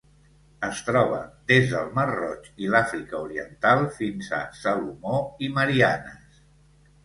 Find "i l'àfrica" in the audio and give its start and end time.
2.65-3.21